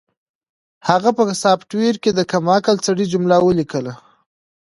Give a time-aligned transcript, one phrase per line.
[0.89, 3.93] هغه په سافټویر کې د کم عقل سړي جمله ولیکله